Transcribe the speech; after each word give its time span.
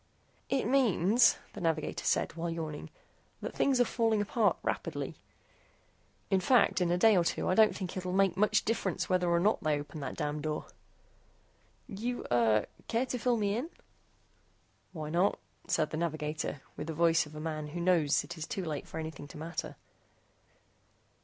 "It 0.49 0.65
means," 0.65 1.37
the 1.53 1.61
navigator 1.61 2.05
said, 2.05 2.33
while 2.35 2.49
yawning, 2.49 2.89
"that 3.39 3.53
things 3.53 3.79
are 3.79 3.85
falling 3.85 4.19
apart 4.19 4.57
rapidly. 4.63 5.13
In 6.31 6.39
fact, 6.39 6.81
in 6.81 6.89
a 6.89 6.97
day 6.97 7.15
or 7.15 7.23
two 7.23 7.47
I 7.47 7.53
don't 7.53 7.77
think 7.77 7.95
it'll 7.95 8.11
make 8.11 8.35
much 8.35 8.65
difference 8.65 9.09
whether 9.09 9.29
or 9.29 9.39
not 9.39 9.63
they 9.63 9.79
open 9.79 9.99
that 9.99 10.15
damn 10.17 10.41
door." 10.41 10.65
"You, 11.87 12.25
er, 12.31 12.65
care 12.87 13.05
to 13.05 13.19
fill 13.19 13.37
me 13.37 13.55
in?" 13.55 13.69
"Why 14.91 15.11
not?" 15.11 15.37
said 15.67 15.91
the 15.91 15.97
navigator, 15.97 16.61
with 16.75 16.87
the 16.87 16.93
voice 16.95 17.27
of 17.27 17.35
a 17.35 17.39
man 17.39 17.67
who 17.67 17.79
knows 17.79 18.23
that 18.23 18.31
it 18.31 18.39
is 18.39 18.47
too 18.47 18.65
late 18.65 18.87
for 18.87 18.99
anything 18.99 19.27
to 19.27 19.37
matter. 19.37 19.75